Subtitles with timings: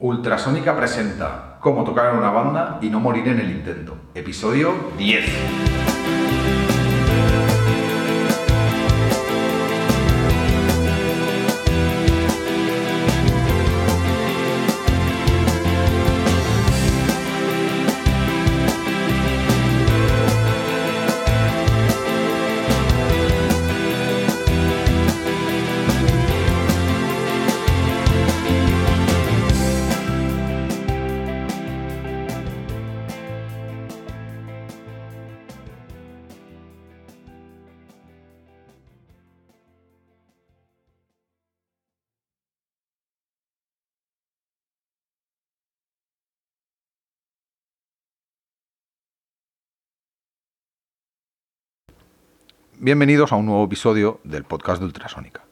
[0.00, 3.96] Ultrasónica presenta Cómo tocar en una banda y no morir en el intento.
[4.14, 5.24] Episodio 10.
[52.80, 55.42] Bienvenidos a un nuevo episodio del podcast de Ultrasónica.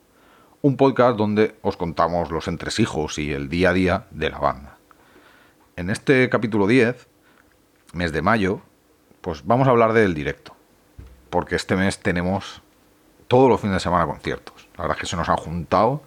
[0.62, 4.78] Un podcast donde os contamos los entresijos y el día a día de la banda.
[5.74, 7.08] En este capítulo 10,
[7.94, 8.60] mes de mayo,
[9.22, 10.54] pues vamos a hablar del directo.
[11.28, 12.62] Porque este mes tenemos
[13.26, 14.68] todos los fines de semana conciertos.
[14.76, 16.04] La verdad es que se nos han juntado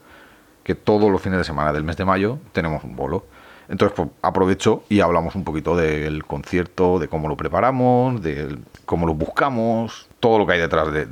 [0.63, 3.25] que todos los fines de semana del mes de mayo tenemos un bolo.
[3.70, 9.06] Entonces, pues aprovecho y hablamos un poquito del concierto, de cómo lo preparamos, de cómo
[9.06, 11.08] lo buscamos, todo lo que hay detrás de,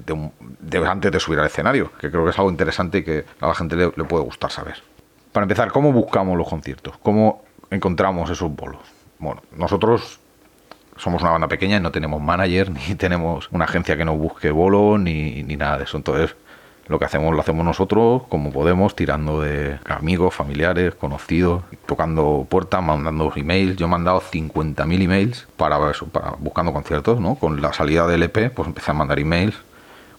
[0.87, 3.53] antes de subir al escenario, que creo que es algo interesante y que a la
[3.53, 4.81] gente le, puede gustar saber.
[5.31, 6.97] Para empezar, ¿cómo buscamos los conciertos?
[7.03, 8.81] ¿Cómo encontramos esos bolos?
[9.19, 10.19] Bueno, nosotros
[10.95, 14.49] somos una banda pequeña y no tenemos manager, ni tenemos una agencia que nos busque
[14.49, 15.97] bolos, ni, ni nada de eso.
[15.97, 16.35] Entonces,
[16.87, 22.81] lo que hacemos lo hacemos nosotros como podemos, tirando de amigos, familiares, conocidos, tocando puertas,
[22.83, 23.75] mandando emails.
[23.75, 27.35] Yo he mandado 50.000 emails para eso, para buscando conciertos, ¿no?
[27.35, 29.55] Con la salida del EP, pues empecé a mandar emails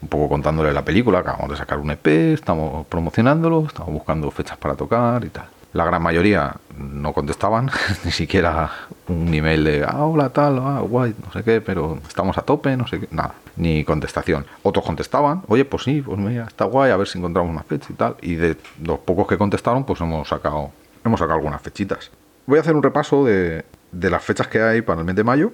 [0.01, 4.57] un poco contándole la película, acabamos de sacar un EP, estamos promocionándolo, estamos buscando fechas
[4.57, 5.47] para tocar y tal.
[5.73, 7.71] La gran mayoría no contestaban,
[8.05, 8.71] ni siquiera
[9.09, 12.77] un email de, ah, hola, tal, ah, guay, no sé qué, pero estamos a tope,
[12.77, 14.47] no sé qué, nada, ni contestación.
[14.63, 17.89] Otros contestaban, oye, pues sí, pues mira, está guay, a ver si encontramos una fecha
[17.91, 18.17] y tal.
[18.23, 20.71] Y de los pocos que contestaron, pues hemos sacado,
[21.05, 22.11] hemos sacado algunas fechitas.
[22.47, 25.25] Voy a hacer un repaso de, de las fechas que hay para el mes de
[25.25, 25.53] mayo,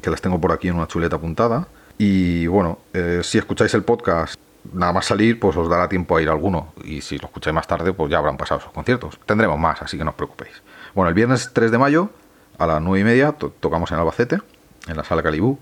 [0.00, 1.66] que las tengo por aquí en una chuleta apuntada.
[1.98, 4.36] Y bueno, eh, si escucháis el podcast
[4.72, 6.72] nada más salir, pues os dará tiempo a ir alguno.
[6.84, 9.18] Y si lo escucháis más tarde, pues ya habrán pasado esos conciertos.
[9.26, 10.62] Tendremos más, así que no os preocupéis.
[10.94, 12.10] Bueno, el viernes 3 de mayo,
[12.58, 14.38] a las 9 y media, tocamos en Albacete,
[14.86, 15.58] en la sala Calibú,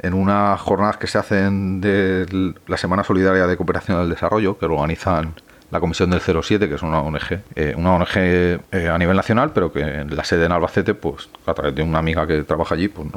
[0.00, 4.66] en unas jornadas que se hacen de la Semana Solidaria de Cooperación al Desarrollo, que
[4.66, 5.34] organizan
[5.72, 8.60] la Comisión del 07, que es una ONG, eh, una ONG eh,
[8.92, 11.98] a nivel nacional, pero que en la sede en Albacete, pues a través de una
[11.98, 13.08] amiga que trabaja allí, pues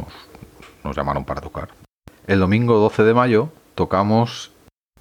[0.84, 1.68] nos, llamaron para tocar.
[2.28, 4.52] El domingo 12 de mayo tocamos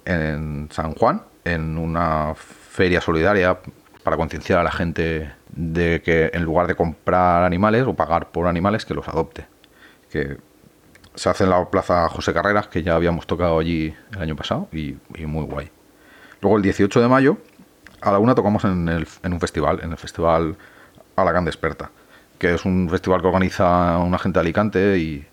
[0.03, 3.57] en San Juan, en una feria solidaria
[4.03, 8.47] para concienciar a la gente de que en lugar de comprar animales o pagar por
[8.47, 9.45] animales, que los adopte.
[11.15, 14.67] Se hace en la Plaza José Carreras, que ya habíamos tocado allí el año pasado,
[14.71, 15.69] y, muy guay.
[16.41, 17.37] Luego el 18 de mayo,
[18.01, 20.55] a la una tocamos en, un festival, en el Festival
[21.15, 21.89] Alacán Desperta,
[22.37, 25.25] que es un festival que organiza una gente de Alicante y,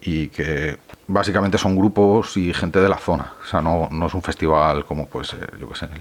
[0.00, 3.34] y que básicamente son grupos y gente de la zona.
[3.42, 6.00] O sea, no, no es un festival como, pues, eh, yo qué sé, el,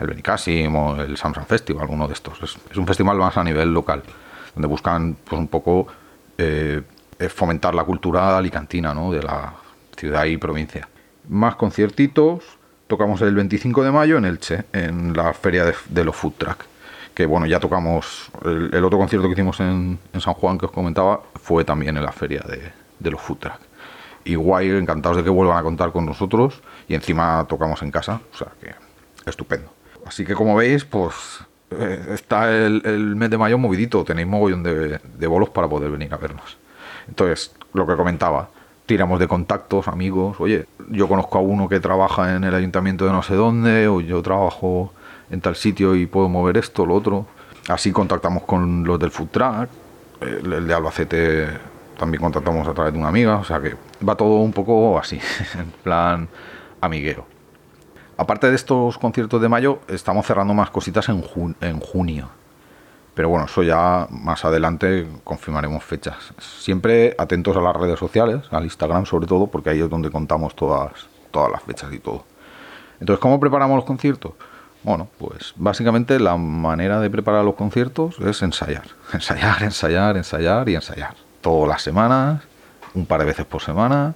[0.00, 2.40] el Benicassim o el Samsung Festival, uno de estos.
[2.42, 4.02] Es, un festival más a nivel local,
[4.54, 5.86] donde buscan, pues, un poco
[6.38, 6.82] eh,
[7.28, 9.12] fomentar la cultura alicantina, ¿no?
[9.12, 9.54] De la
[9.96, 10.88] ciudad y provincia.
[11.28, 12.44] Más conciertitos.
[12.86, 16.64] Tocamos el 25 de mayo en Elche, en la feria de, los food truck.
[17.14, 18.30] Que bueno, ya tocamos.
[18.44, 22.12] El, otro concierto que hicimos en, San Juan que os comentaba fue también en la
[22.12, 23.58] feria de, los food truck.
[24.26, 28.36] Y encantados de que vuelvan a contar con nosotros y encima tocamos en casa, o
[28.36, 28.74] sea que
[29.28, 29.70] estupendo.
[30.06, 31.14] Así que como veis, pues
[31.70, 36.12] eh, está el, mes de mayo movidito, tenéis mogollón de, de bolos para poder venir
[36.12, 36.58] a vernos.
[37.08, 38.48] Entonces, lo que comentaba,
[38.86, 43.12] tiramos de contactos, amigos, oye, yo conozco a uno que trabaja en el ayuntamiento de
[43.12, 44.92] no sé dónde, o yo trabajo
[45.30, 47.26] en tal sitio y puedo mover esto, lo otro.
[47.68, 49.68] Así contactamos con los del food truck,
[50.20, 51.48] el de Albacete
[51.98, 53.76] también contactamos a través de una amiga, o sea que
[54.06, 55.18] va todo un poco así,
[55.58, 56.28] en plan
[56.80, 57.26] amiguero.
[58.16, 62.28] Aparte de estos conciertos de mayo, estamos cerrando más cositas en junio.
[63.14, 66.16] Pero bueno, eso ya más adelante confirmaremos fechas.
[66.38, 70.56] Siempre atentos a las redes sociales, al Instagram sobre todo, porque ahí es donde contamos
[70.56, 70.92] todas,
[71.30, 72.24] todas las fechas y todo.
[72.98, 74.32] Entonces, ¿cómo preparamos los conciertos?
[74.82, 78.84] Bueno, pues básicamente la manera de preparar los conciertos es ensayar.
[79.12, 82.42] Ensayar, ensayar, ensayar y ensayar todas las semanas,
[82.94, 84.14] un par de veces por semana,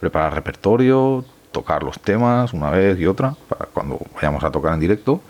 [0.00, 4.80] preparar repertorio, tocar los temas una vez y otra, para cuando vayamos a tocar en
[4.80, 5.20] directo,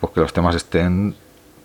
[0.00, 1.14] pues que los temas estén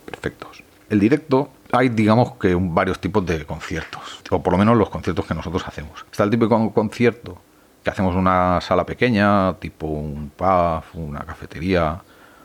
[0.06, 0.64] perfectos.
[0.90, 5.26] El directo, hay digamos que varios tipos de conciertos, o por lo menos los conciertos
[5.26, 6.06] que nosotros hacemos.
[6.12, 7.38] Está el típico concierto
[7.84, 12.02] que hacemos una sala pequeña, tipo un pub, una cafetería,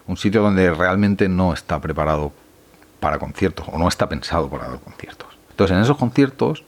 [0.06, 2.32] un sitio donde realmente no está preparado
[3.00, 5.28] para conciertos o no está pensado para dar conciertos.
[5.50, 6.64] Entonces en esos conciertos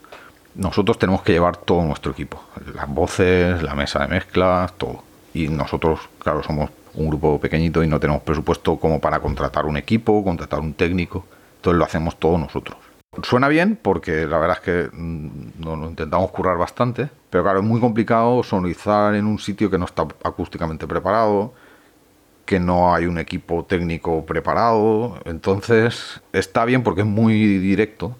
[0.55, 2.41] nosotros tenemos que llevar todo nuestro equipo,
[2.73, 5.03] las voces, la mesa de mezclas, todo.
[5.33, 9.77] Y nosotros, claro, somos un grupo pequeñito y no tenemos presupuesto como para contratar un
[9.77, 11.25] equipo, contratar un técnico.
[11.67, 12.77] Entonces lo hacemos todos nosotros.
[13.23, 17.59] Suena bien porque la verdad es que mm, nos lo intentamos currar bastante, pero claro,
[17.59, 21.53] es muy complicado sonorizar en un sitio que no está acústicamente preparado,
[22.45, 25.19] que no hay un equipo técnico preparado.
[25.25, 28.15] Entonces está bien porque es muy directo.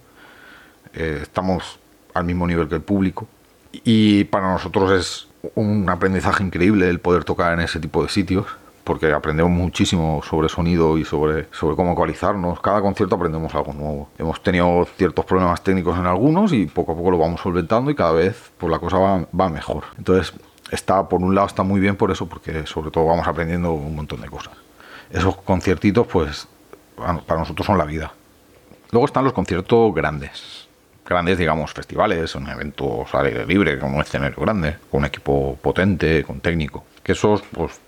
[0.93, 1.79] Eh, estamos
[2.13, 3.29] al mismo nivel que el público.
[3.71, 8.45] Y para nosotros es un aprendizaje increíble el poder tocar en ese tipo de sitios,
[8.87, 12.61] porque aprendemos muchísimo sobre sonido y sobre, sobre cómo ecualizarnos.
[12.61, 14.09] Cada concierto aprendemos algo nuevo.
[14.17, 17.95] Hemos tenido ciertos problemas técnicos en algunos y poco a poco lo vamos solventando y
[17.95, 19.83] cada vez pues, la cosa va, va mejor.
[19.97, 20.33] Entonces,
[20.71, 23.93] está por un lado está muy bien por eso, porque sobre todo vamos aprendiendo un
[23.93, 24.53] montón de cosas.
[25.09, 26.47] Esos conciertitos, pues,
[26.95, 28.13] para nosotros son la vida.
[28.91, 30.63] Luego están los conciertos grandes
[31.05, 35.57] grandes, digamos, festivales, un evento al aire libre, con un escenario grande, con un equipo
[35.61, 36.83] potente, con técnico.
[37.01, 37.79] Que esos, pues,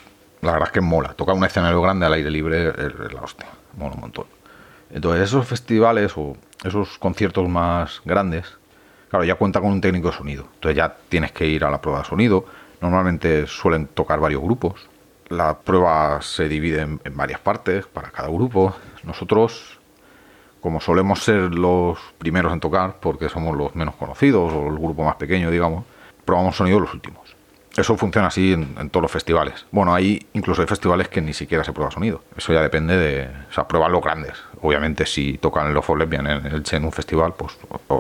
[0.42, 1.14] la verdad es que mola.
[1.14, 3.48] Tocar un escenario grande al aire libre es la hostia,
[3.78, 4.26] mola un montón.
[4.92, 8.58] Entonces, esos festivales o esos conciertos más grandes,
[9.10, 10.46] claro, ya cuenta con un técnico de sonido.
[10.56, 12.46] Entonces, ya tienes que ir a la prueba de sonido.
[12.82, 14.88] Normalmente suelen tocar varios grupos.
[15.28, 18.76] La prueba se divide en, en varias partes para cada grupo.
[19.04, 19.80] Nosotros
[20.62, 25.04] como solemos ser los primeros en tocar, porque somos los menos conocidos o el grupo
[25.04, 25.86] más pequeño, digamos,
[26.26, 27.39] probamos sonido los últimos.
[27.80, 29.66] Eso funciona así en, todos los festivales.
[29.72, 32.22] Bueno, hay incluso hay festivales que ni siquiera se prueba sonido.
[32.36, 33.30] Eso ya depende de.
[33.50, 34.34] O sea, prueban los grandes.
[34.62, 37.58] Obviamente, si tocan los Lesbian en, el en un festival, pues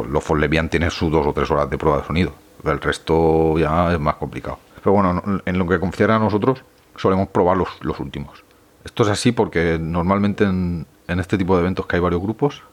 [0.09, 2.33] los Lesbian tiene sus dos o tres horas de prueba de sonido.
[2.65, 4.59] El resto ya es más complicado.
[4.83, 6.61] Pero bueno, en lo que concierne a nosotros,
[6.97, 8.43] solemos probar los, los últimos.
[8.83, 12.63] Esto es así porque normalmente en, en este tipo de eventos que hay varios grupos,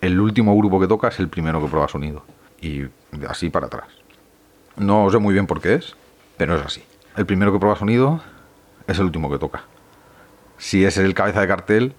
[0.00, 2.24] el último grupo que toca es el primero que prueba sonido.
[2.60, 2.86] Y
[3.28, 3.86] así para atrás.
[4.76, 5.94] No sé muy bien por qué es,
[6.36, 6.82] pero es así.
[7.16, 8.20] El primero que prueba sonido
[8.86, 9.64] es el último que toca.
[10.58, 11.94] Si es el cabeza de cartel,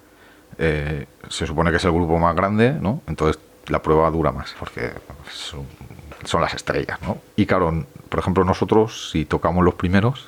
[0.57, 3.01] eh, se supone que es el grupo más grande, ¿no?
[3.07, 4.91] Entonces la prueba dura más, porque
[5.31, 5.65] son,
[6.23, 7.17] son, las estrellas, ¿no?
[7.35, 10.27] Y claro, por ejemplo, nosotros, si tocamos los primeros,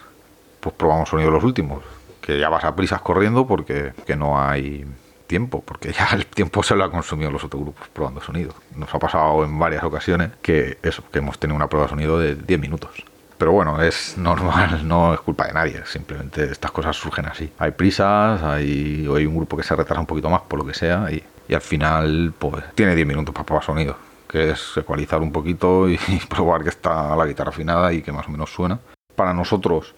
[0.60, 1.84] pues probamos sonido los últimos.
[2.22, 4.86] Que ya vas a prisas corriendo porque que no hay
[5.30, 8.54] tiempo, porque ya el tiempo se lo ha consumido los otros grupos probando sonido.
[8.76, 12.20] Nos ha pasado en varias ocasiones que eso, que hemos tenido una prueba de sonido
[12.20, 13.04] de 10 minutos.
[13.40, 17.52] Pero bueno, es normal, no es culpa de nadie, simplemente estas cosas surgen así.
[17.58, 20.76] Hay prisas, hay, hay un grupo que se retrasa un poquito más por lo que
[20.76, 23.98] sea y, y al final pues tiene 10 minutos para probar sonido,
[24.28, 25.98] que es ecualizar un poquito y,
[26.30, 28.78] probar que está la guitarra afinada y que más o menos suena.
[29.16, 29.96] Para nosotros,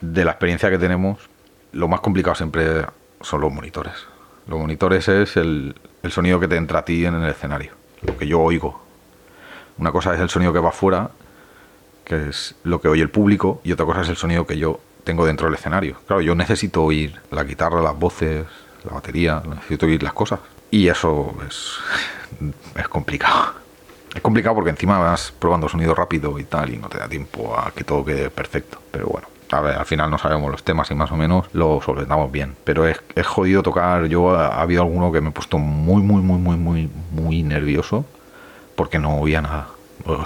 [0.00, 1.28] de la experiencia que tenemos,
[1.72, 2.86] lo más complicado siempre
[3.20, 4.06] son los monitores
[4.46, 5.74] los monitores es el,
[6.08, 8.80] sonido que te entra a ti en el escenario, lo que yo oigo.
[9.78, 11.10] Una cosa es el sonido que va afuera,
[12.06, 14.80] que es lo que oye el público, y otra cosa es el sonido que yo
[15.04, 15.96] tengo dentro del escenario.
[16.06, 18.46] Claro, yo necesito oír la guitarra, las voces,
[18.84, 20.40] la batería, necesito oír las cosas.
[20.70, 21.78] Y eso es,
[22.76, 23.54] es complicado.
[24.14, 27.58] Es complicado porque encima vas probando sonido rápido y tal, y no te da tiempo
[27.58, 28.78] a que todo quede perfecto.
[28.90, 31.80] Pero bueno, a ver, al final no sabemos los temas y más o menos lo
[31.82, 32.56] solventamos bien.
[32.64, 34.06] Pero es, es jodido tocar.
[34.06, 38.06] Yo ha, habido alguno que me he puesto muy, muy, muy, muy, muy, muy nervioso
[38.76, 39.68] porque no oía nada.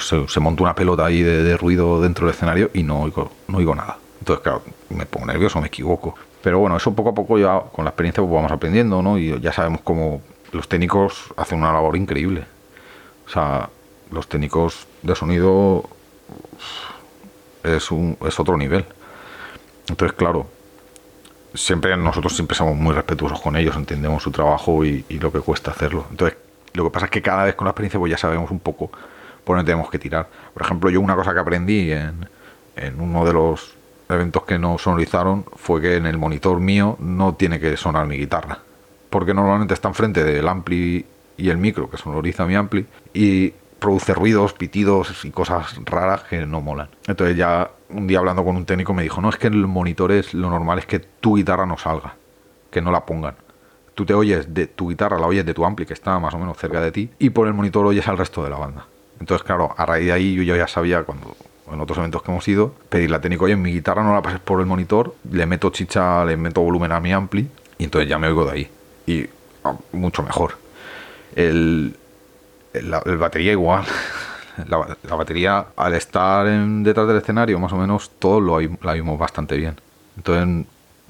[0.00, 3.58] Se, se montó una pelota ahí de, ruido dentro del escenario y no oigo, no
[3.58, 3.98] oigo nada.
[4.18, 6.14] Entonces, claro, me pongo nervioso, me equivoco.
[6.42, 9.18] Pero bueno, eso poco a poco ya con la experiencia pues vamos aprendiendo, ¿no?
[9.18, 10.22] Y ya sabemos cómo
[10.52, 12.44] los técnicos hacen una labor increíble.
[13.26, 13.70] O sea,
[14.10, 15.88] los técnicos de sonido
[17.62, 18.84] es, un, es otro nivel.
[19.88, 20.46] Entonces, claro,
[21.54, 25.70] siempre nosotros siempre somos muy respetuosos con ellos, entendemos su trabajo y, lo que cuesta
[25.70, 26.06] hacerlo.
[26.10, 26.38] Entonces,
[26.74, 28.90] lo que pasa es que cada vez con la experiencia pues ya sabemos un poco
[29.50, 30.28] por tenemos que tirar.
[30.54, 32.28] Por ejemplo, yo una cosa que aprendí en,
[32.76, 33.74] en uno de los
[34.08, 38.16] eventos que nos sonorizaron fue que en el monitor mío no tiene que sonar mi
[38.16, 38.58] guitarra.
[39.10, 41.04] Porque normalmente está enfrente del ampli
[41.36, 46.46] y el micro que sonoriza mi ampli y produce ruidos, pitidos y cosas raras que
[46.46, 46.90] no molan.
[47.08, 50.12] Entonces ya un día hablando con un técnico me dijo, no es que el monitor
[50.12, 52.14] es lo normal es que tu guitarra no salga,
[52.70, 53.34] que no la pongan.
[53.94, 56.38] Tú te oyes de tu guitarra, la oyes de tu ampli que está más o
[56.38, 58.86] menos cerca de ti y por el monitor oyes al resto de la banda.
[59.20, 61.36] Entonces claro, a raíz de ahí yo ya sabía cuando
[61.72, 64.40] en otros eventos que hemos ido, pedirle a técnico, oye, mi guitarra no la pases
[64.40, 67.48] por el monitor, le meto chicha, le meto volumen a mi ampli
[67.78, 68.70] y entonces ya me oigo de ahí.
[69.06, 69.26] Y
[69.64, 70.58] ah, mucho mejor.
[71.36, 71.96] El,
[72.72, 73.84] la, batería igual.
[74.68, 74.76] La,
[75.16, 79.80] batería, al estar detrás del escenario, más o menos, todo lo la vimos bastante bien.
[80.18, 80.66] Entonces,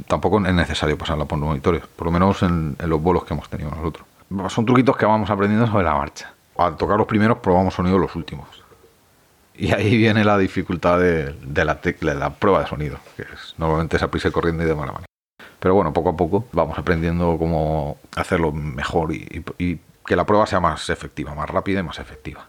[0.07, 3.71] tampoco es necesario pasarla por monitores, por lo menos en, los bolos que hemos tenido
[3.71, 4.07] nosotros.
[4.51, 6.33] Son truquitos que vamos aprendiendo sobre la marcha.
[6.61, 8.47] Al tocar los primeros, probamos sonido los últimos.
[9.55, 13.97] Y ahí viene la dificultad de, la, de la prueba de sonido, que es normalmente
[13.97, 15.07] esa prisa corriendo y de mala manera.
[15.59, 20.61] Pero bueno, poco a poco vamos aprendiendo cómo hacerlo mejor y, que la prueba sea
[20.61, 22.47] más efectiva, más rápida y más efectiva.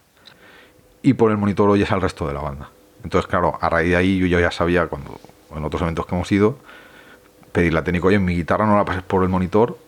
[1.00, 2.68] Y por el monitor oyes al resto de la banda.
[3.04, 5.18] Entonces, claro, a raíz de ahí yo ya sabía cuando
[5.56, 6.58] en otros eventos que hemos ido
[7.50, 9.78] pedir la técnica, oye, mi guitarra no la pases por el monitor,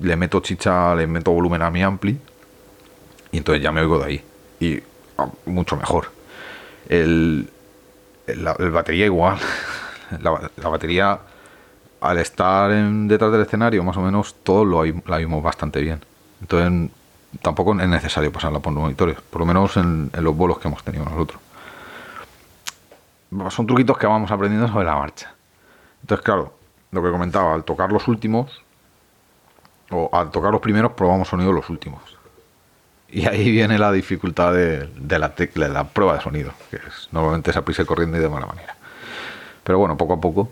[0.00, 2.18] le meto chicha, le meto volumen a mi ampli
[3.32, 4.24] y entonces ya me oigo de ahí.
[4.60, 4.80] Y
[5.18, 6.10] ah, mucho mejor.
[6.88, 7.48] El,
[8.26, 9.38] la, batería igual.
[10.20, 11.20] la batería
[12.00, 16.04] al estar detrás del escenario, más o menos, todo lo la vimos bastante bien.
[16.40, 16.90] Entonces,
[17.42, 20.82] tampoco es necesario pasarla por los monitores, por lo menos en, los bolos que hemos
[20.82, 21.40] tenido nosotros.
[23.50, 25.34] Son truquitos que vamos aprendiendo sobre la marcha.
[26.02, 26.54] Entonces, claro,
[26.92, 28.62] lo que comentaba, al tocar los últimos,
[29.90, 32.15] o al tocar los primeros, probamos sonido los últimos.
[33.08, 37.84] Y ahí viene la dificultad de, la, prueba de sonido, que es normalmente esa prisa
[37.84, 38.76] corriendo y de mala manera.
[39.62, 40.50] Pero bueno, poco a poco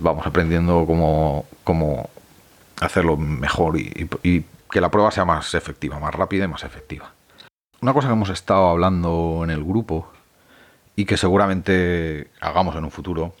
[0.00, 2.10] vamos aprendiendo cómo, cómo
[2.80, 7.10] hacerlo mejor y, que la prueba sea más efectiva, más rápida y más efectiva.
[7.80, 10.10] Una cosa que hemos estado hablando en el grupo
[10.94, 13.34] y que seguramente hagamos en un futuro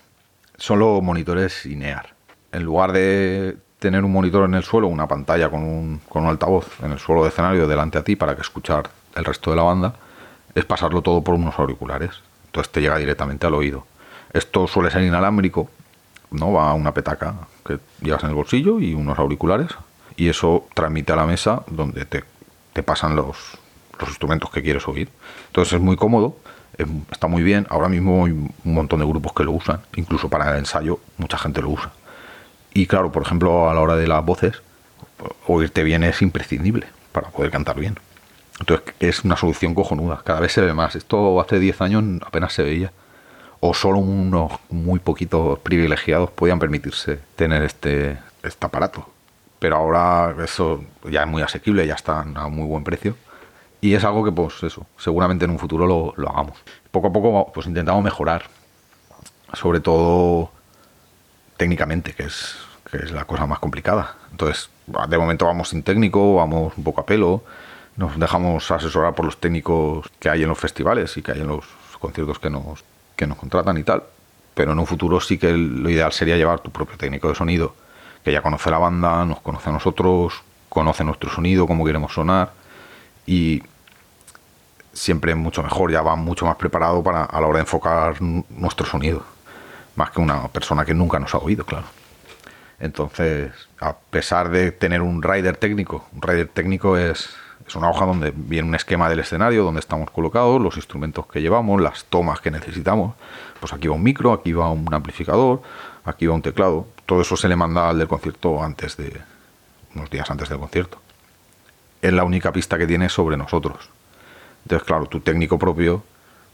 [0.56, 2.14] son los monitores INEAR.
[2.52, 6.30] En lugar de tener un monitor en el suelo, una pantalla con un, con un
[6.30, 9.56] altavoz en el suelo de escenario delante a ti para que escuchar el resto de
[9.56, 9.94] la banda,
[10.54, 12.10] es pasarlo todo por unos auriculares.
[12.46, 13.86] Entonces te llega directamente al oído.
[14.32, 15.70] Esto suele ser inalámbrico,
[16.30, 16.52] ¿no?
[16.52, 19.70] Va a una petaca que llevas en el bolsillo y unos auriculares
[20.16, 22.24] y eso transmite a la mesa donde te,
[22.82, 23.58] pasan los,
[23.98, 25.08] los, instrumentos que quieres oír.
[25.48, 26.36] Entonces es muy cómodo,
[27.10, 27.66] está muy bien.
[27.70, 31.38] Ahora mismo hay un montón de grupos que lo usan, incluso para el ensayo mucha
[31.38, 31.92] gente lo usa.
[32.78, 34.62] Y claro, por ejemplo, a la hora de las voces,
[35.48, 37.96] oírte bien es imprescindible para poder cantar bien.
[38.60, 40.94] Entonces es una solución cojonuda, cada vez se ve más.
[40.94, 42.92] Esto hace 10 años apenas se veía
[43.58, 49.10] o solo unos muy poquitos privilegiados podían permitirse tener este, este aparato.
[49.58, 53.16] Pero ahora eso ya es muy asequible, ya está a muy buen precio.
[53.80, 56.56] Y es algo que, pues eso, seguramente en un futuro lo, lo hagamos.
[56.92, 58.44] Poco a poco, pues intentamos mejorar.
[59.52, 60.52] Sobre todo
[61.56, 64.16] técnicamente, que es, que es la cosa más complicada.
[64.30, 67.42] Entonces, de momento vamos sin técnico, vamos un poco a pelo.
[67.96, 71.48] Nos dejamos asesorar por los técnicos que hay en los festivales y que hay en
[71.48, 71.64] los
[71.98, 72.84] conciertos que nos
[73.18, 74.04] que nos contratan y tal,
[74.54, 77.74] pero en un futuro sí que lo ideal sería llevar tu propio técnico de sonido,
[78.24, 82.52] que ya conoce la banda, nos conoce a nosotros, conoce nuestro sonido, cómo queremos sonar
[83.26, 83.60] y
[84.92, 88.22] siempre es mucho mejor, ya va mucho más preparado para a la hora de enfocar
[88.22, 89.24] nuestro sonido,
[89.96, 91.86] más que una persona que nunca nos ha oído, claro.
[92.80, 97.30] Entonces, a pesar de tener un rider técnico, un rider técnico es
[97.68, 101.42] es una hoja donde viene un esquema del escenario, donde estamos colocados, los instrumentos que
[101.42, 103.14] llevamos, las tomas que necesitamos.
[103.60, 105.60] Pues aquí va un micro, aquí va un amplificador,
[106.04, 106.86] aquí va un teclado.
[107.04, 109.20] Todo eso se le manda al del concierto antes de
[109.94, 110.98] unos días antes del concierto.
[112.00, 113.90] Es la única pista que tiene sobre nosotros.
[114.64, 116.02] Entonces, claro, tu técnico propio,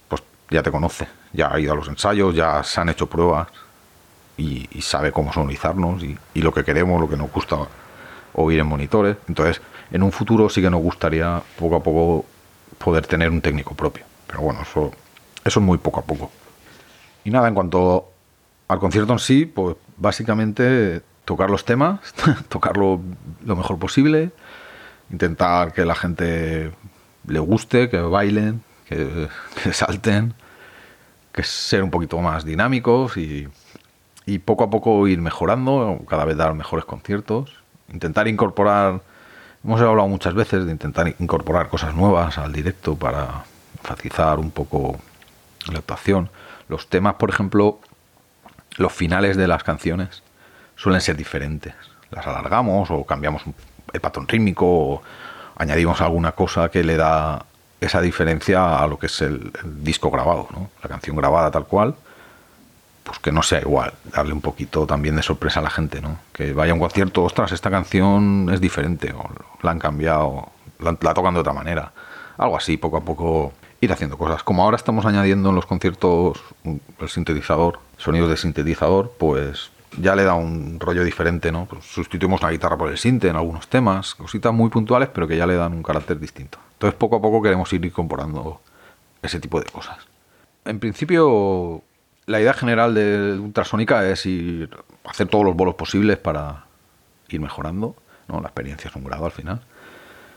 [0.09, 3.47] pues ya te conoce, ya ha ido a los ensayos, ya se han hecho pruebas
[4.37, 7.57] y, sabe cómo sonorizarnos y, lo que queremos, lo que nos gusta
[8.35, 9.17] oír en monitores.
[9.29, 9.61] Entonces,
[9.91, 12.27] en un futuro sí que nos gustaría poco a poco
[12.79, 14.05] poder tener un técnico propio.
[14.27, 14.93] Pero bueno, eso,
[15.45, 16.31] eso es muy poco a poco.
[17.25, 18.11] Y nada, en cuanto
[18.69, 22.01] al concierto en sí, pues básicamente tocar los temas,
[22.49, 23.01] tocarlo
[23.45, 24.31] lo mejor posible,
[25.11, 26.73] intentar que la gente
[27.27, 29.29] le guste, que bailen, que,
[29.73, 30.35] salten,
[31.33, 33.49] que ser un poquito más dinámicos y,
[34.27, 37.53] y poco a poco ir mejorando, cada vez dar mejores conciertos,
[37.93, 39.01] intentar incorporar
[39.65, 43.45] Hemos hablado muchas veces de intentar incorporar cosas nuevas al directo para
[43.83, 44.99] facilitar un poco
[45.73, 46.29] la actuación.
[46.69, 47.81] Los temas, por ejemplo,
[48.77, 50.23] los finales de las canciones
[50.77, 51.73] suelen ser diferentes.
[52.11, 53.43] Las alargamos o cambiamos
[53.95, 55.03] el patrón rítmico o
[55.57, 57.47] añadimos alguna cosa que le da
[57.81, 59.51] esa diferencia a lo que es el,
[59.83, 60.69] disco grabado, ¿no?
[60.83, 61.95] la canción grabada tal cual
[63.05, 66.19] pues que no sea igual, darle un poquito también de sorpresa a la gente, ¿no?
[66.33, 69.29] Que vaya a un concierto, ostras, esta canción es diferente, o
[69.63, 70.49] la han cambiado,
[70.81, 71.93] la, la tocan de otra manera.
[72.39, 74.43] Algo así, poco a poco ir haciendo cosas.
[74.43, 80.25] Como ahora estamos añadiendo en los conciertos el sintetizador, sonidos de sintetizador, pues ya le
[80.25, 81.67] da un rollo diferente, ¿no?
[81.67, 85.37] Pues sustituimos la guitarra por el sinte en algunos temas, cositas muy puntuales, pero que
[85.37, 86.59] ya le dan un carácter distinto.
[86.73, 88.61] Entonces, poco a poco queremos ir incorporando
[89.23, 89.99] ese tipo de cosas.
[90.65, 91.83] En principio,
[92.27, 94.71] la idea general de Ultrasónica es ir
[95.05, 96.65] hacer todos los bolos posibles para
[97.29, 97.97] ir mejorando,
[98.29, 98.41] ¿no?
[98.41, 99.61] La experiencia es un grado al final.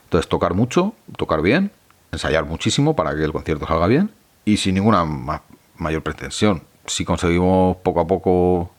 [0.03, 1.71] Entonces, tocar mucho, tocar bien,
[2.11, 4.11] ensayar muchísimo para que el concierto salga bien
[4.45, 5.05] y sin ninguna
[5.75, 6.63] mayor pretensión.
[6.85, 8.71] Si conseguimos poco a poco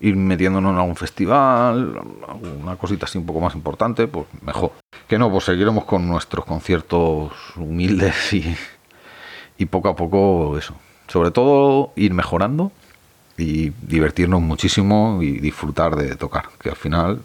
[0.00, 2.00] ir metiéndonos en algún festival,
[2.62, 4.72] una cosita así un poco más importante, pues mejor.
[5.08, 8.32] Que no, pues seguiremos con nuestros conciertos humildes
[9.58, 10.74] y poco a poco eso.
[11.08, 12.70] Sobre todo ir mejorando
[13.36, 17.20] y divertirnos muchísimo y disfrutar de tocar, que al final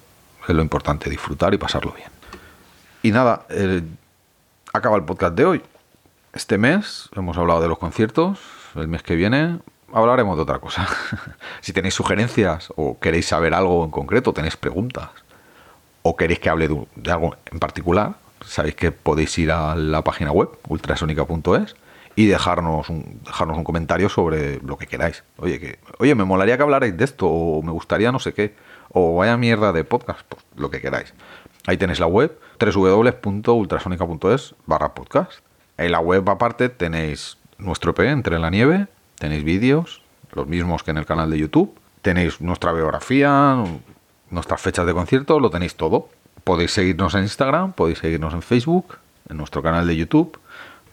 [0.48, 2.10] es lo importante, disfrutar y pasarlo bien.
[3.02, 3.46] Y nada,
[4.74, 5.62] acaba el podcast de hoy.
[6.34, 8.40] Este mes hemos hablado de los conciertos,
[8.76, 9.60] el mes que viene
[9.94, 10.88] hablaremos de otra cosa.
[11.62, 15.10] si tenéis sugerencias o queréis saber algo en concreto, tenéis preguntas
[16.02, 20.32] o queréis que hable de, algo en particular, sabéis que podéis ir a la página
[20.32, 21.76] web ultrasonica.es
[22.16, 25.24] y dejarnos un, dejarnos un comentario sobre lo que queráis.
[25.38, 28.56] Oye, que, oye, me molaría que hablarais de esto, o me gustaría no sé qué,
[28.90, 31.14] o vaya mierda de podcast, pues lo que queráis.
[31.66, 35.40] Ahí tenéis la web, www.ultrasonica.es barra podcast.
[35.78, 38.88] En la web aparte tenéis nuestro EP Entre la Nieve,
[39.24, 40.02] Tenéis vídeos,
[40.34, 41.74] los mismos que en el canal de YouTube.
[42.02, 43.64] Tenéis nuestra biografía,
[44.30, 46.10] nuestras fechas de concierto, lo tenéis todo.
[46.44, 48.98] Podéis seguirnos en Instagram, podéis seguirnos en Facebook,
[49.30, 50.38] en nuestro canal de YouTube.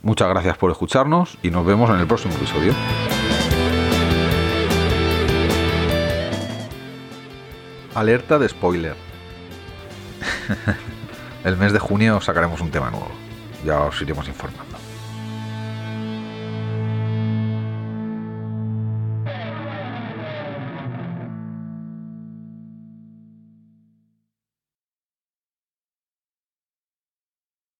[0.03, 2.73] Muchas gracias por escucharnos y nos vemos en el próximo episodio.
[7.95, 8.97] Alerta de spoiler.
[11.45, 13.11] el mes de junio sacaremos un tema nuevo.
[13.65, 14.70] Ya os iremos informando.